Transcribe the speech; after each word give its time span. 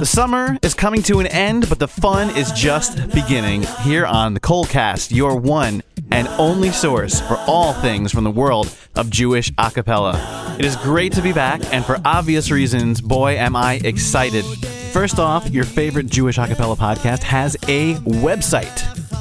The 0.00 0.06
summer 0.06 0.56
is 0.62 0.72
coming 0.72 1.02
to 1.02 1.20
an 1.20 1.26
end, 1.26 1.68
but 1.68 1.78
the 1.78 1.86
fun 1.86 2.34
is 2.34 2.50
just 2.52 3.12
beginning 3.12 3.64
here 3.82 4.06
on 4.06 4.32
the 4.32 4.40
KolCast, 4.40 5.14
your 5.14 5.36
one 5.36 5.82
and 6.10 6.26
only 6.38 6.70
source 6.70 7.20
for 7.20 7.36
all 7.46 7.74
things 7.74 8.10
from 8.10 8.24
the 8.24 8.30
world 8.30 8.74
of 8.94 9.10
Jewish 9.10 9.52
a 9.58 9.70
cappella. 9.70 10.56
It 10.58 10.64
is 10.64 10.74
great 10.76 11.12
to 11.12 11.20
be 11.20 11.34
back, 11.34 11.60
and 11.70 11.84
for 11.84 12.00
obvious 12.02 12.50
reasons, 12.50 13.02
boy, 13.02 13.36
am 13.36 13.54
I 13.54 13.74
excited. 13.84 14.46
First 14.94 15.18
off, 15.18 15.50
your 15.50 15.64
favorite 15.64 16.06
Jewish 16.06 16.38
a 16.38 16.46
cappella 16.46 16.76
podcast 16.76 17.22
has 17.24 17.56
a 17.68 17.96
website. 17.96 18.80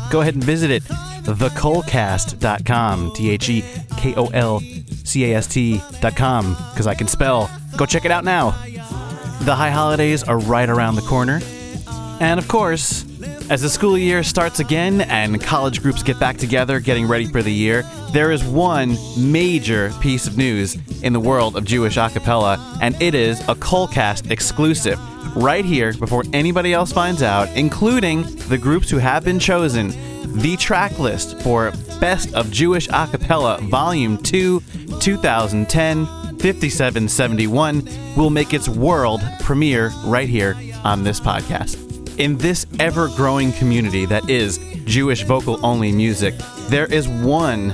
Go 0.10 0.22
ahead 0.22 0.36
and 0.36 0.44
visit 0.46 0.72
it, 0.72 0.84
thekolcast.com, 1.24 3.12
T 3.16 3.30
H 3.32 3.50
E 3.50 3.66
K 3.98 4.16
O 4.16 4.28
L 4.28 4.62
C 5.04 5.30
A 5.30 5.36
S 5.36 5.48
T.com, 5.48 6.56
because 6.72 6.88
I 6.88 6.96
can 6.96 7.08
spell. 7.08 7.52
Go 7.76 7.86
check 7.86 8.06
it 8.06 8.12
out 8.12 8.24
now. 8.24 8.56
The 9.42 9.56
high 9.56 9.72
holidays 9.72 10.24
are 10.24 10.38
right 10.38 10.70
around 10.70 10.96
the 10.96 11.02
corner. 11.02 11.40
And 12.20 12.40
of 12.40 12.48
course, 12.48 13.06
as 13.50 13.62
the 13.62 13.70
school 13.70 13.98
year 13.98 14.22
starts 14.22 14.60
again 14.60 15.02
and 15.02 15.42
college 15.42 15.82
groups 15.82 16.04
get 16.04 16.20
back 16.20 16.38
together 16.38 16.80
getting 16.80 17.08
ready 17.08 17.26
for 17.26 17.42
the 17.42 17.52
year, 17.52 17.84
there 18.12 18.32
is 18.32 18.44
one 18.44 18.98
major 19.18 19.92
piece 20.02 20.28
of 20.28 20.38
news 20.38 20.78
in 21.02 21.14
the 21.14 21.20
world 21.20 21.56
of 21.56 21.64
Jewish 21.64 21.98
a 21.98 22.10
cappella, 22.10 22.78
and 22.82 23.02
it 23.02 23.16
is 23.16 23.40
a 23.48 23.56
KolCast 23.56 24.30
exclusive 24.30 25.00
right 25.36 25.64
here 25.64 25.94
before 25.94 26.24
anybody 26.34 26.74
else 26.74 26.92
finds 26.92 27.24
out, 27.24 27.48
including 27.56 28.24
the 28.50 28.58
groups 28.58 28.90
who 28.90 28.98
have 28.98 29.24
been 29.24 29.40
chosen. 29.40 29.94
The 30.42 30.58
track 30.58 31.00
list 31.00 31.42
for 31.42 31.72
Best 32.00 32.34
of 32.36 32.52
Jewish 32.52 32.88
a 32.90 33.08
cappella 33.08 33.60
Volume 33.62 34.18
2 34.18 34.62
2010 35.00 36.19
5771 36.40 38.16
will 38.16 38.30
make 38.30 38.54
its 38.54 38.70
world 38.70 39.22
premiere 39.42 39.90
right 40.06 40.30
here 40.30 40.56
on 40.86 41.04
this 41.04 41.20
podcast. 41.20 41.78
In 42.18 42.38
this 42.38 42.66
ever 42.80 43.10
growing 43.10 43.52
community 43.54 44.06
that 44.06 44.30
is 44.30 44.58
Jewish 44.86 45.24
vocal 45.24 45.64
only 45.66 45.92
music, 45.92 46.34
there 46.70 46.86
is 46.86 47.08
one, 47.10 47.74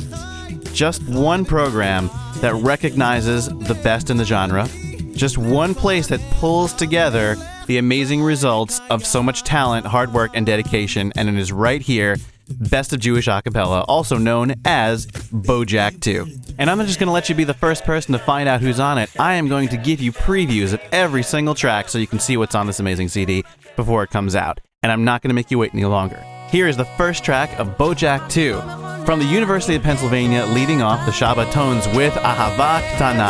just 0.73 1.07
one 1.07 1.45
program 1.45 2.09
that 2.38 2.55
recognizes 2.55 3.49
the 3.49 3.80
best 3.83 4.09
in 4.09 4.17
the 4.17 4.25
genre, 4.25 4.67
just 5.13 5.38
one 5.38 5.75
place 5.75 6.07
that 6.07 6.19
pulls 6.31 6.73
together 6.73 7.38
the 7.67 7.77
amazing 7.77 8.22
results 8.22 8.81
of 8.89 9.05
so 9.05 9.22
much 9.22 9.44
talent, 9.44 9.85
hard 9.85 10.11
work, 10.11 10.31
and 10.33 10.45
dedication, 10.45 11.11
and 11.16 11.29
it 11.29 11.35
is 11.35 11.52
right 11.52 11.81
here 11.81 12.17
Best 12.49 12.93
of 12.93 12.99
Jewish 12.99 13.27
Acapella, 13.27 13.85
also 13.88 14.17
known 14.17 14.55
as 14.65 15.07
BOJAC 15.07 16.01
2. 16.01 16.27
And 16.57 16.69
I'm 16.69 16.79
just 16.85 16.99
going 16.99 17.07
to 17.07 17.13
let 17.13 17.29
you 17.29 17.35
be 17.35 17.43
the 17.43 17.53
first 17.53 17.83
person 17.83 18.13
to 18.13 18.19
find 18.19 18.47
out 18.47 18.61
who's 18.61 18.79
on 18.79 18.97
it. 18.97 19.09
I 19.19 19.33
am 19.33 19.47
going 19.47 19.69
to 19.69 19.77
give 19.77 19.99
you 20.01 20.11
previews 20.11 20.73
of 20.73 20.81
every 20.91 21.23
single 21.23 21.55
track 21.55 21.89
so 21.89 21.97
you 21.97 22.07
can 22.07 22.19
see 22.19 22.38
what's 22.38 22.55
on 22.55 22.67
this 22.67 22.79
amazing 22.79 23.09
CD 23.09 23.43
before 23.75 24.03
it 24.03 24.09
comes 24.09 24.35
out. 24.35 24.61
And 24.83 24.91
I'm 24.91 25.03
not 25.03 25.21
going 25.21 25.29
to 25.29 25.35
make 25.35 25.51
you 25.51 25.57
wait 25.59 25.73
any 25.73 25.85
longer. 25.85 26.23
Here 26.49 26.67
is 26.67 26.77
the 26.77 26.85
first 26.85 27.23
track 27.23 27.57
of 27.59 27.77
BOJAC 27.77 28.29
2 28.29 29.05
from 29.05 29.19
the 29.19 29.25
University 29.25 29.75
of 29.75 29.83
Pennsylvania, 29.83 30.45
leading 30.45 30.81
off 30.81 31.05
the 31.05 31.11
Shabbatones 31.11 31.93
with 31.95 32.13
Ahava 32.13 32.81
Ktana. 32.95 33.29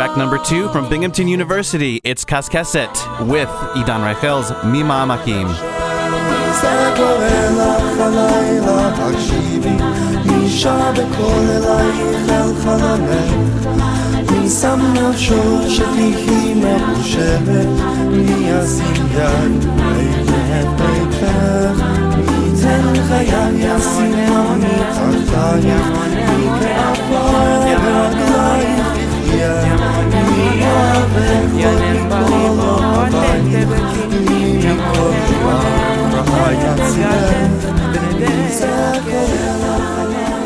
Track 0.00 0.16
number 0.16 0.38
two 0.38 0.70
from 0.70 0.88
Binghamton 0.88 1.28
University, 1.28 2.00
it's 2.04 2.24
Kaskeset 2.24 2.88
with 3.28 3.50
Idan 3.76 4.00
Raichel's 4.00 4.48
Mima 4.64 5.04
Makim. 5.06 5.44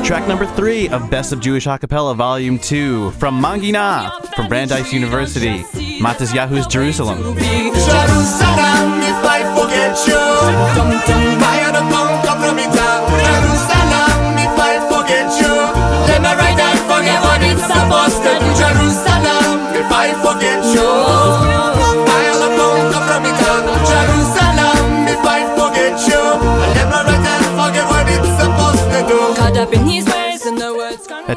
Track 0.04 0.28
number 0.28 0.44
three 0.44 0.88
of 0.91 1.09
Best 1.10 1.32
of 1.32 1.41
Jewish 1.41 1.65
Acapella 1.66 2.15
Volume 2.15 2.59
2 2.59 3.12
from 3.12 3.41
Manginah 3.41 4.34
from 4.34 4.48
Brandeis 4.48 4.92
University, 4.92 5.62
Matisyahu's 5.98 6.66
Jerusalem. 6.66 7.34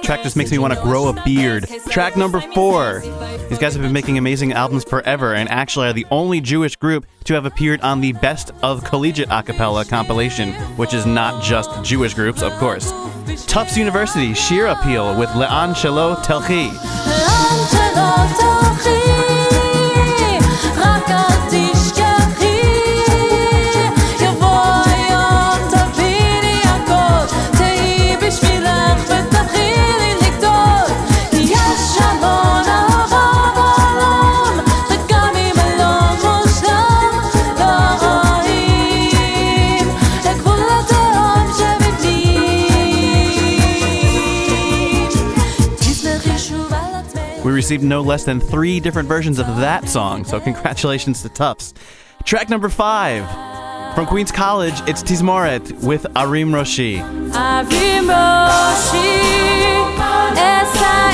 Track 0.07 0.23
just 0.23 0.37
makes 0.37 0.51
me 0.51 0.57
want 0.57 0.73
to 0.73 0.79
grow 0.79 1.09
a 1.09 1.23
beard. 1.25 1.67
Track 1.89 2.15
number 2.15 2.39
four. 2.39 3.01
These 3.49 3.59
guys 3.59 3.73
have 3.73 3.81
been 3.81 3.91
making 3.91 4.17
amazing 4.17 4.53
albums 4.53 4.85
forever 4.85 5.35
and 5.35 5.49
actually 5.49 5.87
are 5.87 5.93
the 5.93 6.05
only 6.11 6.39
Jewish 6.39 6.77
group 6.77 7.05
to 7.25 7.33
have 7.33 7.45
appeared 7.45 7.81
on 7.81 7.99
the 7.99 8.13
Best 8.13 8.51
of 8.63 8.85
Collegiate 8.85 9.27
Acapella 9.27 9.87
compilation, 9.87 10.53
which 10.77 10.93
is 10.93 11.05
not 11.05 11.43
just 11.43 11.83
Jewish 11.83 12.13
groups, 12.13 12.41
of 12.41 12.53
course. 12.53 12.93
Tufts 13.47 13.75
University, 13.75 14.33
Sheer 14.33 14.67
Appeal 14.67 15.19
with 15.19 15.27
Le'an 15.31 15.73
Shelo 15.73 16.15
Telchi. 16.23 17.36
received 47.77 47.89
no 47.89 48.01
less 48.01 48.23
than 48.23 48.39
three 48.39 48.79
different 48.79 49.07
versions 49.07 49.37
of 49.37 49.45
that 49.57 49.87
song, 49.87 50.25
so 50.25 50.39
congratulations 50.39 51.21
to 51.21 51.29
Tufts. 51.29 51.75
Track 52.23 52.49
number 52.49 52.69
five 52.69 53.23
from 53.93 54.07
Queens 54.07 54.31
College, 54.31 54.73
it's 54.87 55.03
Tizmoret 55.03 55.83
with 55.83 56.03
Arim 56.15 56.49
Roshi. 56.51 56.97
Arim 57.33 58.07
Roshi, 58.09 59.07
esa 60.37 61.07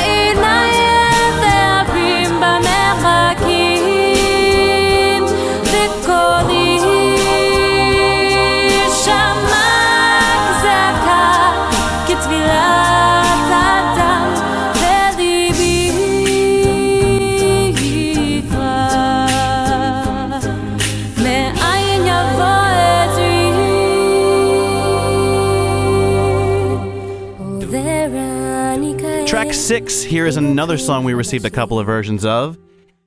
six, 29.73 30.03
here 30.03 30.27
is 30.27 30.37
another 30.37 30.77
song 30.77 31.03
we 31.03 31.15
received 31.15 31.45
a 31.45 31.49
couple 31.49 31.79
of 31.79 31.87
versions 31.87 32.23
of. 32.23 32.59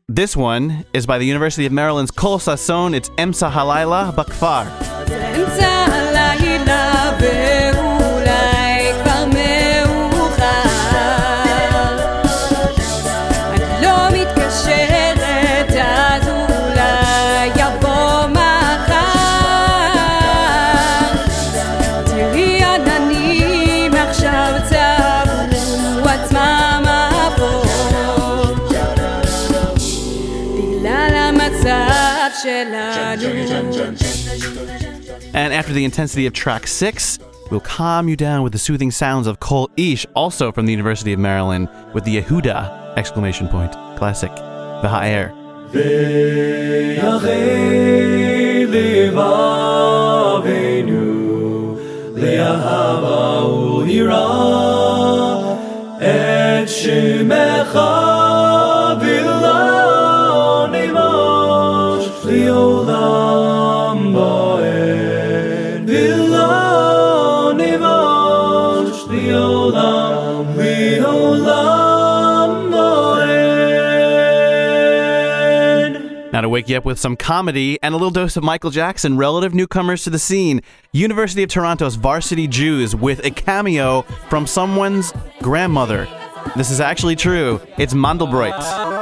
This 0.09 0.37
one 0.37 0.85
is 0.93 1.07
by 1.07 1.17
the 1.19 1.25
University 1.25 1.65
of 1.65 1.71
Maryland's 1.71 2.11
Kol 2.11 2.41
Sasson. 2.41 2.93
It's 2.93 3.09
Emsa 3.11 3.53
Halayla 3.53 4.13
Bakfar. 4.13 4.67
And 35.35 35.53
after 35.53 35.73
the 35.73 35.85
intensity 35.85 36.27
of 36.27 36.33
track 36.33 36.67
six, 36.67 37.19
we'll 37.51 37.61
calm 37.61 38.09
you 38.09 38.17
down 38.17 38.43
with 38.43 38.53
the 38.53 38.59
soothing 38.59 38.91
sounds 38.91 39.27
of 39.27 39.39
Kol 39.41 39.71
Ish, 39.77 40.07
also 40.15 40.51
from 40.51 40.67
the 40.67 40.73
University 40.73 41.13
of 41.13 41.19
Maryland, 41.19 41.69
with 41.93 42.05
the 42.05 42.21
Yehuda 42.21 42.97
exclamation 42.97 43.49
point 43.49 43.73
classic, 43.97 44.35
the 44.35 44.89
air. 45.03 45.35
Wake 76.67 76.71
you 76.71 76.79
up 76.79 76.85
with 76.85 76.99
some 76.99 77.15
comedy 77.15 77.79
and 77.81 77.95
a 77.95 77.97
little 77.97 78.11
dose 78.11 78.37
of 78.37 78.43
Michael 78.43 78.73
Jackson, 78.73 79.17
relative 79.17 79.55
newcomers 79.55 80.03
to 80.03 80.11
the 80.11 80.19
scene, 80.19 80.61
University 80.91 81.45
of 81.45 81.49
Toronto's 81.49 81.95
Varsity 81.95 82.49
Jews 82.49 82.93
with 82.97 83.25
a 83.25 83.31
cameo 83.31 84.03
from 84.29 84.49
someone's 84.49 85.13
grandmother. 85.43 86.09
This 86.57 86.73
is 86.73 86.81
actually 86.81 87.15
true. 87.15 87.61
It's 87.79 87.95
Mandelbrot. 87.95 88.96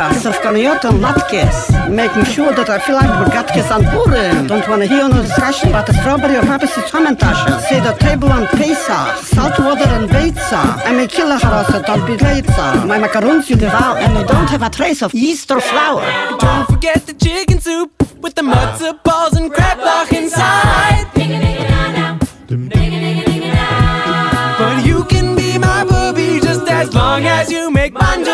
Is 0.00 0.24
Afghaniyot 0.24 0.82
and 0.84 1.04
latkes, 1.04 1.68
making 1.90 2.24
sure 2.24 2.54
that 2.54 2.70
I 2.70 2.78
feel 2.78 2.94
like 2.96 3.10
Burgatkes 3.20 3.70
and 3.70 3.84
Purim. 3.92 4.46
Don't 4.46 4.66
want 4.66 4.80
to 4.80 4.88
hear 4.88 5.06
no 5.06 5.20
discussion 5.20 5.68
about 5.68 5.86
the 5.86 5.92
strawberry 5.92 6.36
or 6.36 6.42
Happy 6.42 6.66
Hamantasha. 6.66 7.60
Say 7.68 7.80
the 7.80 7.92
table 7.92 8.32
on 8.32 8.46
Pesach, 8.46 9.18
salt 9.18 9.58
water 9.58 9.84
and 9.84 10.08
Beitza. 10.08 10.80
I 10.86 10.92
may 10.92 11.06
kill 11.06 11.30
a 11.30 11.36
harasset, 11.36 11.86
I'll 11.86 12.06
be 12.06 12.16
later. 12.16 12.86
My 12.86 12.98
macaroons 12.98 13.50
you 13.50 13.56
devour, 13.56 13.98
and 13.98 14.16
they 14.16 14.24
don't 14.24 14.48
have 14.48 14.62
a 14.62 14.70
trace 14.70 15.02
of 15.02 15.12
yeast 15.12 15.50
or 15.50 15.60
flour. 15.60 16.02
Don't 16.38 16.66
forget 16.66 17.06
the 17.06 17.12
chicken 17.12 17.60
soup 17.60 17.92
with 18.22 18.34
the 18.34 18.42
matzo 18.42 18.98
balls 19.04 19.34
and 19.34 19.52
crab 19.52 19.78
lock 19.80 20.10
inside. 20.14 21.08
But 24.58 24.86
you 24.86 25.04
can 25.04 25.36
be 25.36 25.58
my 25.58 25.84
booby 25.84 26.40
just 26.40 26.66
as 26.68 26.94
long 26.94 27.26
as 27.26 27.52
you 27.52 27.70
make. 27.70 27.94
On 28.00 28.24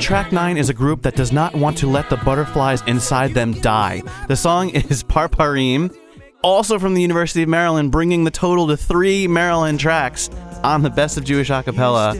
track 0.00 0.32
9 0.32 0.56
is 0.56 0.70
a 0.70 0.74
group 0.74 1.02
that 1.02 1.14
does 1.14 1.30
not 1.30 1.54
want 1.54 1.76
to 1.78 1.86
let 1.86 2.08
the 2.08 2.16
butterflies 2.18 2.82
inside 2.86 3.34
them 3.34 3.52
die. 3.60 4.02
The 4.28 4.36
song 4.36 4.70
is 4.74 5.02
Parparim, 5.04 5.94
also 6.42 6.78
from 6.78 6.94
the 6.94 7.02
University 7.02 7.42
of 7.42 7.48
Maryland, 7.48 7.92
bringing 7.92 8.24
the 8.24 8.30
total 8.30 8.66
to 8.68 8.76
three 8.76 9.28
Maryland 9.28 9.78
tracks 9.78 10.30
on 10.64 10.82
the 10.82 10.90
Best 10.90 11.18
of 11.18 11.24
Jewish 11.24 11.50
Acapella. 11.50 12.14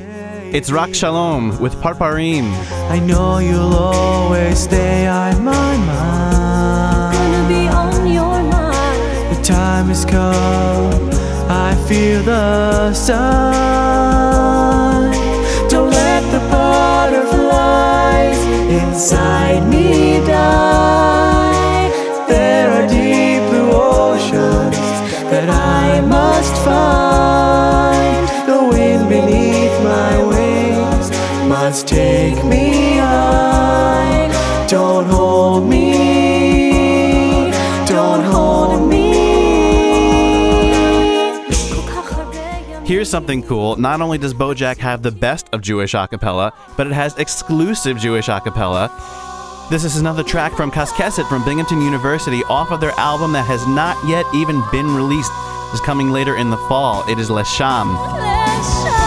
It's 0.52 0.70
Rak 0.70 0.94
Shalom 0.94 1.58
with 1.60 1.74
Parparim. 1.76 2.52
I 2.90 2.98
know 2.98 3.38
you'll 3.38 3.74
always 3.74 4.58
stay 4.58 5.06
on 5.06 5.42
my 5.42 5.76
mind. 5.78 7.14
gonna 7.14 7.48
be 7.48 7.68
on 7.68 8.12
your 8.12 8.42
mind 8.42 9.36
The 9.36 9.42
time 9.42 9.86
has 9.86 10.04
come. 10.04 11.10
I 11.48 11.74
feel 11.88 12.22
the 12.24 12.92
sun. 12.92 14.59
Here's 43.00 43.08
something 43.08 43.42
cool. 43.44 43.76
Not 43.76 44.02
only 44.02 44.18
does 44.18 44.34
BOJAC 44.34 44.76
have 44.76 45.02
the 45.02 45.10
best 45.10 45.48
of 45.54 45.62
Jewish 45.62 45.94
a 45.94 46.06
cappella, 46.06 46.52
but 46.76 46.86
it 46.86 46.92
has 46.92 47.16
exclusive 47.16 47.96
Jewish 47.96 48.28
a 48.28 48.38
cappella. 48.40 48.90
This 49.70 49.84
is 49.84 49.96
another 49.96 50.22
track 50.22 50.52
from 50.52 50.70
Kaskeset 50.70 51.26
from 51.26 51.42
Binghamton 51.42 51.80
University 51.80 52.42
off 52.50 52.70
of 52.70 52.82
their 52.82 52.92
album 52.98 53.32
that 53.32 53.46
has 53.46 53.66
not 53.68 53.96
yet 54.06 54.26
even 54.34 54.62
been 54.70 54.94
released. 54.94 55.32
It's 55.72 55.80
coming 55.80 56.10
later 56.10 56.36
in 56.36 56.50
the 56.50 56.58
fall. 56.68 57.02
It 57.08 57.18
is 57.18 57.30
Lesham. 57.30 57.96
Lesham. 57.96 58.99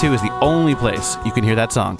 2 0.00 0.14
is 0.14 0.22
the 0.22 0.32
only 0.40 0.74
place 0.74 1.18
you 1.26 1.30
can 1.30 1.44
hear 1.44 1.54
that 1.54 1.70
song. 1.70 1.98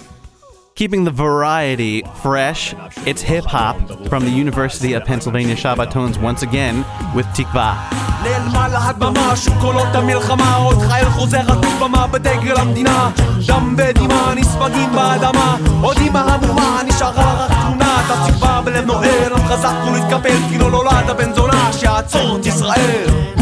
Keeping 0.76 1.04
the 1.04 1.10
variety 1.10 2.02
fresh, 2.22 2.74
it's 3.04 3.20
hip 3.20 3.44
hop 3.44 3.76
from 4.08 4.24
the 4.24 4.30
University 4.30 4.94
of 4.94 5.04
Pennsylvania 5.04 5.54
Shabbatones 5.54 6.16
once 6.18 6.42
again 6.42 6.86
with 7.14 7.26
Tikva. 7.36 7.76
נעלמה 8.22 8.68
להדממה 8.68 9.36
שוב 9.36 9.54
קולות 9.60 9.94
המלחמה 9.94 10.54
עוד 10.54 10.78
חייל 10.88 11.08
חוזר 11.10 11.52
עטוף 11.52 11.74
במה 11.80 12.06
בדגל 12.06 12.56
המדינה 12.56 13.10
דם 13.46 13.74
ודמעה 13.78 14.34
נספגים 14.34 14.92
באדמה 14.92 15.56
עוד 15.82 15.96
אמא 15.98 16.18
המומה 16.18 16.80
נשארה 16.86 17.44
רק 17.44 17.50
תמונה 17.50 18.26
תקווה 18.28 18.62
בלב 18.64 18.84
נוער 18.84 19.34
עם 19.34 19.48
חזק 19.48 19.74
ולהתקפל 19.86 20.36
כי 20.50 20.58
לא 20.58 20.70
נולד 20.70 21.10
הבן 21.10 21.32
זונה 21.34 21.72
שיעצור 21.72 22.36
את 22.36 22.46
ישראל 22.46 23.06
תן 23.08 23.12
לי 23.16 23.32
את 23.32 23.39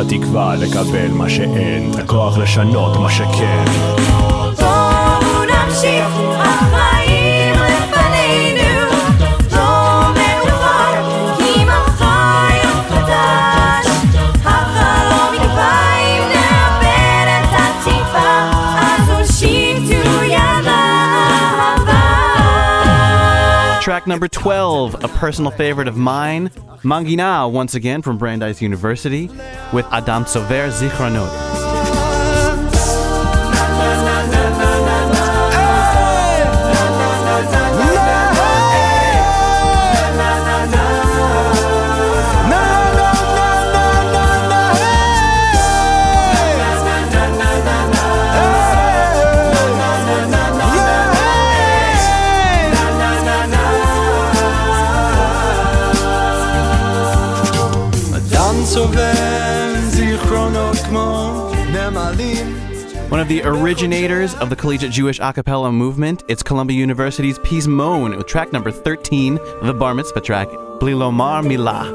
התקווה 0.00 0.56
לקבל 0.56 1.08
מה 1.08 1.28
שאין, 1.28 1.90
את 1.90 1.96
הכוח 1.96 2.38
לשנות 2.38 2.96
מה 2.96 3.10
שכן. 3.10 3.64
Track 23.90 24.06
number 24.06 24.28
12, 24.28 25.02
a 25.02 25.08
personal 25.08 25.50
favorite 25.50 25.88
of 25.88 25.96
mine, 25.96 26.50
Manginah, 26.84 27.50
once 27.50 27.74
again 27.74 28.02
from 28.02 28.18
Brandeis 28.18 28.62
University, 28.62 29.26
with 29.72 29.84
Adam 29.90 30.22
Sover 30.26 30.70
Zichronot. 30.70 31.59
One 63.10 63.18
of 63.18 63.26
the 63.26 63.42
originators 63.42 64.36
of 64.36 64.50
the 64.50 64.56
collegiate 64.56 64.92
Jewish 64.92 65.18
a 65.18 65.32
cappella 65.32 65.72
movement, 65.72 66.22
it's 66.28 66.44
Columbia 66.44 66.78
University's 66.78 67.40
Pizmon 67.40 68.16
with 68.16 68.28
track 68.28 68.52
number 68.52 68.70
13, 68.70 69.34
the 69.64 69.74
Bar 69.74 69.94
Mitzvah 69.94 70.20
track, 70.20 70.48
Bli 70.78 70.92
Lomar 70.92 71.42
Milah. 71.42 71.90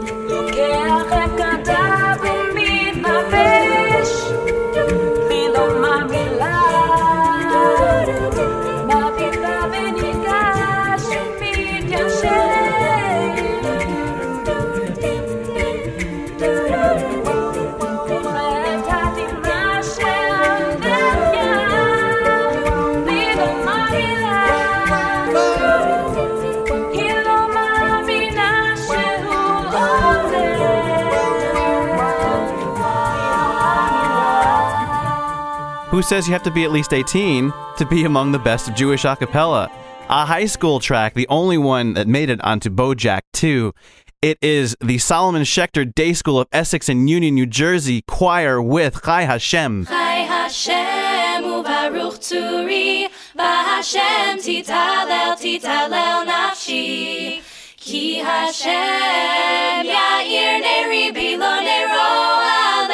says 36.06 36.28
you 36.28 36.34
have 36.34 36.44
to 36.44 36.52
be 36.52 36.64
at 36.64 36.72
least 36.72 36.94
18 36.94 37.52
to 37.78 37.86
be 37.88 38.06
among 38.06 38.32
the 38.32 38.38
best 38.38 38.68
of 38.70 38.76
Jewish 38.76 39.06
a 39.06 39.16
cappella? 39.16 39.72
A 40.08 40.24
high 40.24 40.46
school 40.46 40.80
track, 40.80 41.16
the 41.16 41.28
only 41.30 41.58
one 41.58 41.94
that 41.94 42.08
made 42.08 42.30
it 42.30 42.40
onto 42.42 42.70
BOJAC 42.70 43.22
2. 43.34 43.74
It 44.22 44.38
is 44.40 44.76
the 44.84 45.00
Solomon 45.00 45.42
Schechter 45.42 45.92
Day 45.92 46.14
School 46.14 46.40
of 46.40 46.48
Essex 46.52 46.90
and 46.90 47.10
Union, 47.10 47.34
New 47.34 47.48
Jersey 47.48 48.04
choir 48.08 48.62
with 48.62 49.02
Chai 49.04 49.24
Hashem. 49.24 49.88
Chai 49.88 50.14
Hashem 50.18 51.44
uvaruch 51.44 52.20
turi, 52.22 53.08
v'Hashem 53.36 54.38
titalel 54.38 55.36
titalel 55.42 56.28
nafshi. 56.28 57.42
Ki 57.78 58.16
Hashem 58.18 59.86
ya'ir 59.86 60.62
neri 60.62 61.12
bilo 61.12 61.64
nero 61.64 61.98
al 61.98 62.88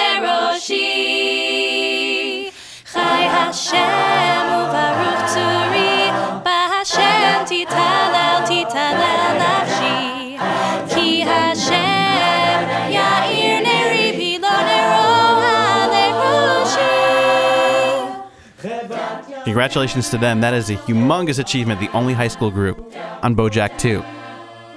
Congratulations 19.44 20.10
to 20.12 20.18
them. 20.18 20.40
That 20.40 20.54
is 20.54 20.70
a 20.70 20.76
humongous 20.78 21.40
achievement, 21.40 21.82
the 21.82 21.92
only 21.92 22.14
high 22.14 22.30
school 22.30 22.52
group 22.52 22.96
on 23.22 23.36
BOJAC 23.36 23.78
2. 23.78 24.02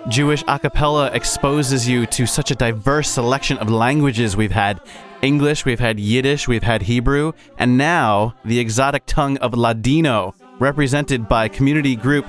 Jewish 0.08 0.42
a 0.48 0.58
cappella 0.58 1.10
exposes 1.12 1.88
you 1.88 2.06
to 2.06 2.26
such 2.26 2.50
a 2.50 2.54
diverse 2.56 3.08
selection 3.08 3.56
of 3.58 3.70
languages 3.70 4.36
we've 4.36 4.50
had 4.50 4.80
English, 5.24 5.64
we've 5.64 5.80
had 5.80 5.98
Yiddish, 5.98 6.46
we've 6.46 6.62
had 6.62 6.82
Hebrew, 6.82 7.32
and 7.58 7.78
now 7.78 8.34
the 8.44 8.58
exotic 8.58 9.06
tongue 9.06 9.38
of 9.38 9.54
Ladino, 9.54 10.34
represented 10.58 11.28
by 11.28 11.48
community 11.48 11.96
group 11.96 12.26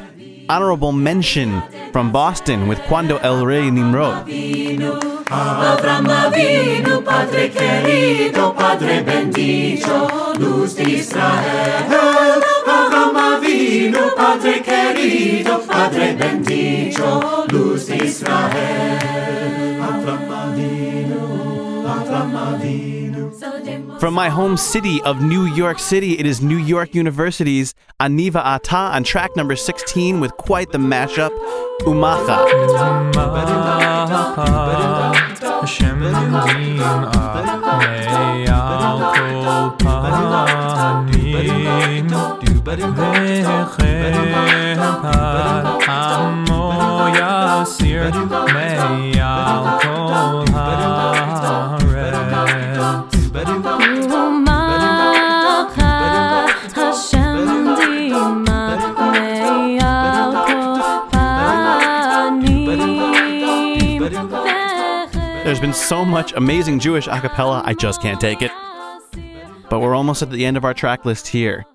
Honorable 0.48 0.94
Mention 0.94 1.62
from 1.92 2.14
Boston 2.14 2.70
with 2.70 2.80
Cuando 2.84 3.18
El 3.18 3.46
Rey 3.46 3.70
Nimrod 3.70 4.30
divino, 13.66 14.14
Padre 14.16 14.62
querido, 14.62 15.60
Padre 15.68 16.14
bendito, 16.14 17.46
luz 17.52 17.88
de 17.88 17.98
Israel. 18.06 19.00
From 24.00 24.14
my 24.14 24.30
home 24.30 24.56
city 24.58 25.02
of 25.04 25.22
New 25.22 25.46
York 25.46 25.80
City, 25.80 26.20
it 26.20 26.26
is 26.28 26.42
New 26.42 26.58
York 26.58 26.94
University's 26.94 27.74
Ani 28.00 28.30
V'Ata 28.30 28.94
on 28.94 29.04
track 29.04 29.36
number 29.36 29.56
16 29.56 30.20
with 30.20 30.32
quite 30.38 30.72
the 30.72 30.78
mashup, 30.78 31.32
Umacha. 31.82 32.46
Umacha 33.14 34.06
Hashem 35.62 36.04
much 66.16 66.32
amazing 66.38 66.80
Jewish 66.80 67.08
a 67.08 67.20
cappella, 67.20 67.62
I 67.66 67.74
just 67.74 68.02
can't 68.02 68.22
take 68.22 68.42
it. 68.42 68.50
But 69.70 69.82
we're 69.82 69.94
almost 69.94 70.22
at 70.22 70.30
the 70.30 70.46
end 70.46 70.56
of 70.56 70.64
our 70.64 70.74
track 70.74 71.04
list 71.04 71.28
here. 71.28 71.66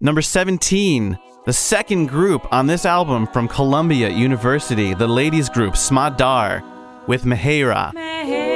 Number 0.00 0.22
17, 0.22 1.18
the 1.44 1.52
second 1.52 2.06
group 2.06 2.50
on 2.50 2.68
this 2.68 2.86
album 2.86 3.26
from 3.26 3.48
Columbia 3.48 4.08
University, 4.08 4.94
the 4.94 5.06
ladies 5.06 5.50
group 5.50 5.74
Smadar 5.74 6.62
with 7.06 7.24
Mehera. 7.24 7.92
Mehera. 7.92 8.49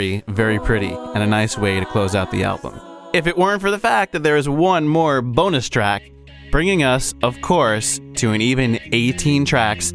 Very, 0.00 0.24
very 0.28 0.58
pretty, 0.58 0.88
and 0.88 1.22
a 1.22 1.26
nice 1.26 1.58
way 1.58 1.78
to 1.78 1.84
close 1.84 2.14
out 2.14 2.30
the 2.30 2.42
album. 2.42 2.80
If 3.12 3.26
it 3.26 3.36
weren't 3.36 3.60
for 3.60 3.70
the 3.70 3.78
fact 3.78 4.14
that 4.14 4.22
there 4.22 4.38
is 4.38 4.48
one 4.48 4.88
more 4.88 5.20
bonus 5.20 5.68
track, 5.68 6.10
bringing 6.50 6.82
us, 6.82 7.12
of 7.22 7.38
course, 7.42 8.00
to 8.14 8.32
an 8.32 8.40
even 8.40 8.80
18 8.92 9.44
tracks. 9.44 9.88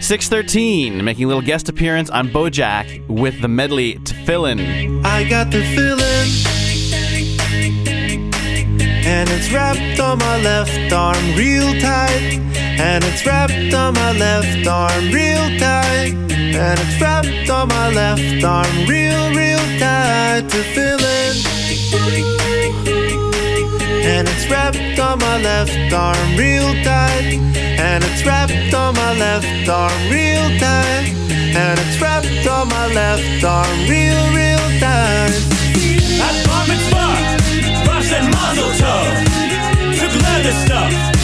613, 0.00 1.02
making 1.02 1.24
a 1.24 1.26
little 1.26 1.40
guest 1.40 1.70
appearance 1.70 2.10
on 2.10 2.28
BOJAC 2.28 3.08
with 3.08 3.40
the 3.40 3.48
medley 3.48 3.94
to 4.00 4.14
fill 4.26 4.44
in. 4.44 4.60
I 5.06 5.26
got 5.26 5.50
the 5.50 5.62
feeling, 5.74 6.28
and 9.06 9.30
it's 9.30 9.50
wrapped 9.50 10.00
on 10.00 10.18
my 10.18 10.38
left 10.42 10.92
arm 10.92 11.16
real 11.34 11.72
tight, 11.80 12.38
and 12.58 13.02
it's 13.04 13.24
wrapped 13.24 13.72
on 13.72 13.94
my 13.94 14.12
left 14.12 14.66
arm 14.66 15.10
real 15.10 15.58
tight, 15.58 16.29
and 16.54 16.78
it's 16.80 17.00
wrapped 17.00 17.50
on 17.50 17.68
my 17.68 17.90
left 17.90 18.44
arm 18.44 18.66
real, 18.86 19.30
real 19.30 19.64
tight 19.78 20.48
to 20.48 20.62
feeling. 20.74 21.36
And 24.02 24.28
it's 24.28 24.50
wrapped 24.50 24.98
on 24.98 25.18
my 25.20 25.38
left 25.40 25.92
arm 25.92 26.36
real 26.36 26.72
tight. 26.82 27.38
And 27.78 28.02
it's 28.02 28.24
wrapped 28.26 28.74
on 28.74 28.94
my 28.94 29.12
left 29.16 29.68
arm 29.68 29.92
real 30.10 30.48
tight. 30.58 31.14
And 31.54 31.78
it's 31.78 32.00
wrapped 32.00 32.46
on 32.46 32.68
my 32.68 32.86
left 32.88 33.44
arm 33.44 33.76
real, 33.88 34.22
real 34.34 34.66
tight. 34.80 35.34
At 36.26 36.36
bar 36.46 36.66
mitzvah, 36.66 37.10
Rosh 37.86 38.12
and 38.12 38.28
Mazel 38.34 38.70
Tov. 38.80 40.00
Took 40.00 40.22
leather 40.22 40.52
stuff 40.66 41.19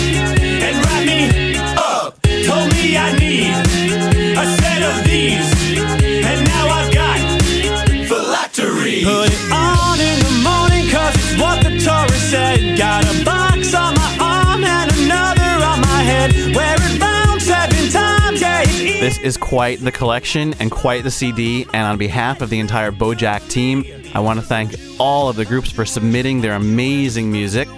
is 19.27 19.37
quite 19.37 19.81
the 19.81 19.91
collection 19.91 20.55
and 20.61 20.71
quite 20.71 21.03
the 21.03 21.11
CD. 21.11 21.65
And 21.75 21.83
on 21.83 21.99
behalf 21.99 22.41
of 22.41 22.49
the 22.49 22.61
entire 22.61 22.93
BOJAC 22.93 23.51
team, 23.51 23.85
I 24.15 24.21
want 24.21 24.39
to 24.39 24.47
thank 24.47 24.77
all 25.01 25.29
of 25.29 25.35
the 25.35 25.45
groups 25.45 25.71
for 25.71 25.85
submitting 25.85 26.41
their 26.41 26.55
amazing 26.55 27.31
music 27.31 27.69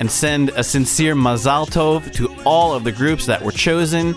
and 0.00 0.10
send 0.10 0.48
a 0.56 0.64
sincere 0.64 1.14
mazal 1.14 1.66
tov 1.66 2.10
to 2.14 2.34
all 2.44 2.74
of 2.74 2.84
the 2.84 2.90
groups 2.90 3.26
that 3.26 3.42
were 3.42 3.52
chosen 3.52 4.14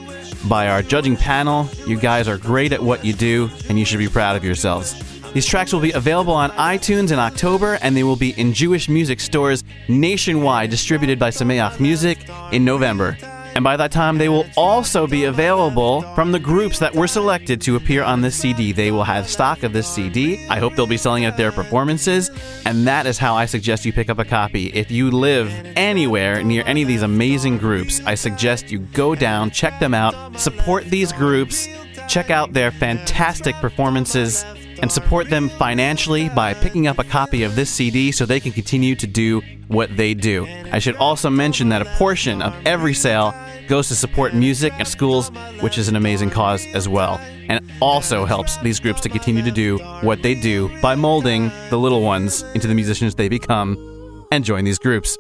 by 0.48 0.70
our 0.70 0.82
judging 0.82 1.18
panel. 1.18 1.70
You 1.86 2.00
guys 2.00 2.30
are 2.30 2.38
great 2.38 2.72
at 2.72 2.82
what 2.82 3.04
you 3.04 3.12
do, 3.12 3.50
and 3.68 3.78
you 3.78 3.84
should 3.84 4.00
be 4.00 4.08
proud 4.08 4.38
of 4.38 4.46
yourselves. 4.46 4.96
These 5.34 5.46
tracks 5.46 5.74
will 5.74 5.82
be 5.82 5.92
available 5.92 6.34
on 6.34 6.52
iTunes 6.52 7.12
in 7.12 7.20
October, 7.20 7.78
and 7.82 7.98
they 7.98 8.04
will 8.04 8.16
be 8.16 8.32
in 8.40 8.54
Jewish 8.54 8.88
music 8.88 9.20
stores 9.20 9.66
nationwide, 9.90 10.70
distributed 10.70 11.20
by 11.20 11.32
Sameach 11.32 11.82
Music 11.82 12.18
in 12.54 12.64
November. 12.64 13.18
And 13.58 13.64
by 13.64 13.76
that 13.78 13.92
time, 13.92 14.20
they 14.20 14.30
will 14.30 14.46
also 14.56 15.08
be 15.08 15.24
available 15.24 16.04
from 16.14 16.32
the 16.32 16.38
groups 16.38 16.78
that 16.78 16.94
were 16.94 17.08
selected 17.08 17.60
to 17.62 17.76
appear 17.76 18.04
on 18.04 18.22
this 18.22 18.36
CD. 18.36 18.72
They 18.72 18.92
will 18.92 19.04
have 19.04 19.28
stock 19.28 19.64
of 19.64 19.74
this 19.74 19.88
CD. 19.88 20.46
I 20.48 20.60
hope 20.60 20.76
they'll 20.76 20.86
be 20.86 20.96
selling 20.96 21.24
it 21.24 21.30
at 21.30 21.38
their 21.38 21.52
performances. 21.52 22.30
And 22.68 22.86
that 22.86 23.08
is 23.08 23.18
how 23.18 23.34
I 23.34 23.48
suggest 23.48 23.84
you 23.84 23.92
pick 23.92 24.12
up 24.12 24.20
a 24.20 24.26
copy. 24.26 24.68
If 24.68 24.92
you 24.92 25.10
live 25.10 25.52
anywhere 25.76 26.44
near 26.44 26.64
any 26.68 26.84
of 26.84 26.88
these 26.88 27.02
amazing 27.02 27.58
groups, 27.58 28.00
I 28.06 28.14
suggest 28.14 28.72
you 28.72 28.78
go 28.78 29.16
down, 29.16 29.50
check 29.50 29.80
them 29.80 29.96
out, 29.96 30.40
support 30.40 30.86
these 30.86 31.12
groups, 31.12 31.68
check 32.08 32.30
out 32.30 32.54
their 32.54 32.70
fantastic 32.70 33.56
performances 33.56 34.46
and 34.84 34.92
support 34.92 35.32
them 35.32 35.50
financially 35.50 36.30
by 36.30 36.54
picking 36.54 36.86
up 36.86 37.00
a 37.00 37.04
copy 37.04 37.42
of 37.42 37.56
this 37.56 37.72
CD 37.72 38.12
so 38.12 38.24
they 38.24 38.40
can 38.40 38.52
continue 38.52 38.96
to 38.96 39.08
do 39.08 39.42
what 39.68 39.98
they 39.98 40.14
do. 40.14 40.46
I 40.72 40.78
should 40.78 40.96
also 40.98 41.32
mention 41.32 41.70
that 41.70 41.82
a 41.82 41.86
portion 41.98 42.44
of 42.44 42.56
every 42.66 42.94
sale 42.94 43.34
goes 43.68 43.88
to 43.90 43.96
support 43.96 44.34
music 44.34 44.74
at 44.80 44.88
schools, 44.88 45.30
which 45.60 45.78
is 45.78 45.88
an 45.88 45.96
amazing 45.96 46.30
cause 46.30 46.66
as 46.74 46.88
well, 46.88 47.20
and 47.50 47.70
also 47.82 48.26
helps 48.26 48.58
these 48.58 48.80
groups 48.80 49.02
to 49.02 49.10
continue 49.10 49.44
to 49.44 49.52
do 49.52 49.78
what 50.02 50.24
they 50.24 50.34
do 50.34 50.70
by 50.82 50.96
molding 50.96 51.52
the 51.70 51.78
little 51.78 52.02
ones 52.02 52.44
into 52.56 52.68
the 52.68 52.74
musicians 52.74 53.16
they 53.16 53.30
become 53.30 54.26
and 54.32 54.44
join 54.44 54.64
these 54.64 54.80
groups. 54.80 55.18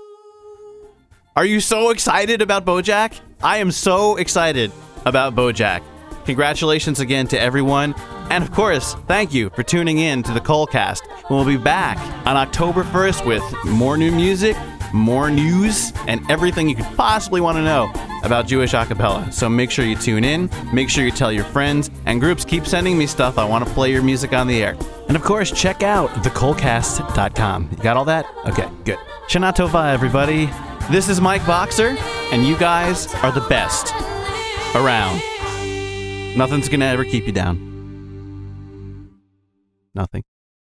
Are 1.35 1.45
you 1.45 1.59
so 1.59 1.91
excited 1.91 2.41
about 2.41 2.65
BOJAC? 2.65 3.19
I 3.43 3.57
am 3.57 3.71
so 3.71 4.15
excited 4.15 4.71
about 5.05 5.35
BOJAC. 5.35 5.83
Congratulations 6.25 6.99
again 6.99 7.27
to 7.27 7.39
everyone. 7.39 7.93
And 8.29 8.43
of 8.43 8.51
course, 8.51 8.95
thank 9.07 9.33
you 9.33 9.49
for 9.51 9.63
tuning 9.63 9.99
in 9.99 10.23
to 10.23 10.33
the 10.33 10.41
KolCast. 10.41 11.01
We'll 11.29 11.45
be 11.45 11.57
back 11.57 11.97
on 12.27 12.35
October 12.35 12.83
1st 12.83 13.25
with 13.25 13.43
more 13.65 13.97
new 13.97 14.11
music, 14.11 14.57
more 14.93 15.29
news, 15.29 15.93
and 16.07 16.29
everything 16.29 16.67
you 16.67 16.75
could 16.75 16.97
possibly 16.97 17.39
want 17.39 17.57
to 17.57 17.63
know 17.63 17.91
about 18.23 18.47
Jewish 18.47 18.73
acapella. 18.73 19.31
So 19.33 19.49
make 19.49 19.71
sure 19.71 19.85
you 19.85 19.95
tune 19.95 20.23
in, 20.23 20.49
make 20.73 20.89
sure 20.89 21.03
you 21.03 21.11
tell 21.11 21.31
your 21.31 21.45
friends, 21.45 21.89
and 22.05 22.19
groups 22.19 22.45
keep 22.45 22.65
sending 22.65 22.97
me 22.97 23.07
stuff. 23.07 23.37
I 23.37 23.45
want 23.45 23.67
to 23.67 23.73
play 23.73 23.91
your 23.91 24.03
music 24.03 24.33
on 24.33 24.47
the 24.47 24.63
air. 24.63 24.77
And 25.07 25.15
of 25.15 25.23
course, 25.23 25.51
check 25.51 25.83
out 25.83 26.09
thekolcast.com. 26.23 27.69
You 27.71 27.77
got 27.83 27.97
all 27.97 28.05
that? 28.05 28.25
Okay, 28.45 28.67
good. 28.83 28.97
Shana 29.29 29.53
Tova, 29.53 29.93
everybody. 29.93 30.49
This 30.91 31.09
is 31.09 31.19
Mike 31.19 31.45
Boxer, 31.45 31.97
and 32.31 32.45
you 32.45 32.57
guys 32.57 33.13
are 33.15 33.31
the 33.31 33.45
best 33.49 33.93
around. 34.75 35.21
Nothing's 36.37 36.69
gonna 36.69 36.85
ever 36.85 37.03
keep 37.03 37.25
you 37.25 37.33
down. 37.33 37.67
Nothing. 39.93 40.23